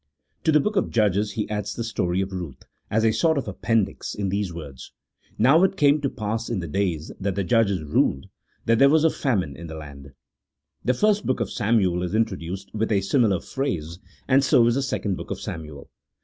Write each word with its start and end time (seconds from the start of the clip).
To 0.45 0.51
the 0.51 0.59
book 0.59 0.77
of 0.77 0.89
Judges 0.89 1.33
he 1.33 1.47
adds 1.47 1.75
the 1.75 1.83
story 1.83 2.21
of 2.21 2.29
Kuth, 2.31 2.63
as 2.89 3.05
a 3.05 3.11
sort 3.11 3.37
of 3.37 3.47
appendix, 3.47 4.15
in 4.15 4.29
these 4.29 4.51
words:" 4.51 4.93
Now 5.37 5.63
it 5.63 5.77
came 5.77 6.01
to 6.01 6.09
pass 6.09 6.49
in 6.49 6.59
the 6.59 6.67
days 6.67 7.11
that 7.19 7.35
the 7.35 7.43
judges 7.43 7.83
ruled, 7.83 8.25
that 8.65 8.79
there 8.79 8.89
was 8.89 9.03
a 9.03 9.11
famine 9.11 9.55
in 9.55 9.67
the 9.67 9.75
land." 9.75 10.13
The 10.83 10.95
first 10.95 11.27
book 11.27 11.39
of 11.39 11.51
Samuel 11.51 12.01
is 12.01 12.15
introduced 12.15 12.73
with 12.73 12.91
a 12.91 13.01
similar 13.01 13.39
phrase; 13.41 13.99
and 14.27 14.43
so 14.43 14.65
is 14.65 14.73
the 14.73 14.81
second 14.81 15.17
book 15.17 15.29
of 15.29 15.39
Samuel. 15.39 15.91